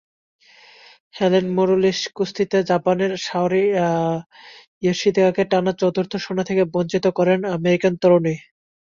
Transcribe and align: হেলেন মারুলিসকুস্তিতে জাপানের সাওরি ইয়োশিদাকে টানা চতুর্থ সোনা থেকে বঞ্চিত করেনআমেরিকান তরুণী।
হেলেন 1.15 1.45
মারুলিসকুস্তিতে 1.55 2.57
জাপানের 2.69 3.11
সাওরি 3.25 3.63
ইয়োশিদাকে 4.83 5.43
টানা 5.51 5.71
চতুর্থ 5.81 6.13
সোনা 6.25 6.43
থেকে 6.49 6.63
বঞ্চিত 6.73 7.05
করেনআমেরিকান 7.17 7.93
তরুণী। 8.01 8.35